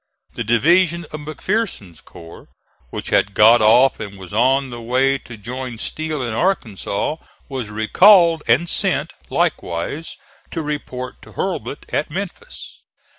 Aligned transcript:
The 0.33 0.43
division 0.43 1.03
of 1.11 1.19
McPherson's 1.19 2.01
corps, 2.01 2.47
which 2.89 3.09
had 3.11 3.35
got 3.35 3.61
off 3.61 3.99
and 3.99 4.17
was 4.17 4.33
on 4.33 4.71
the 4.71 4.81
way 4.81 5.19
to 5.19 5.37
join 5.37 5.77
Steele 5.77 6.23
in 6.23 6.33
Arkansas, 6.33 7.17
was 7.47 7.69
recalled 7.69 8.41
and 8.47 8.67
sent, 8.67 9.13
likewise, 9.29 10.17
to 10.49 10.63
report 10.63 11.21
to 11.21 11.33
Hurlbut 11.33 11.93
at 11.93 12.09
Memphis. 12.09 12.81